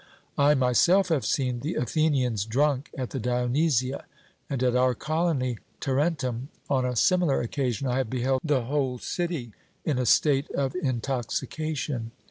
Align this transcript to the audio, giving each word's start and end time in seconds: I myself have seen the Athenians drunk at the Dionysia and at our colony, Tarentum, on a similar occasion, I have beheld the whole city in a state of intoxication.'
I 0.35 0.55
myself 0.55 1.09
have 1.09 1.27
seen 1.27 1.59
the 1.59 1.75
Athenians 1.75 2.45
drunk 2.45 2.89
at 2.97 3.11
the 3.11 3.19
Dionysia 3.19 4.05
and 4.49 4.63
at 4.63 4.75
our 4.75 4.95
colony, 4.95 5.59
Tarentum, 5.79 6.49
on 6.67 6.85
a 6.87 6.95
similar 6.95 7.39
occasion, 7.41 7.85
I 7.87 7.99
have 7.99 8.09
beheld 8.09 8.41
the 8.43 8.63
whole 8.63 8.97
city 8.97 9.51
in 9.85 9.99
a 9.99 10.07
state 10.07 10.49
of 10.55 10.73
intoxication.' 10.73 12.09